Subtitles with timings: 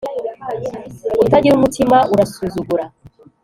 [1.23, 2.83] utagira umutima arasuzugura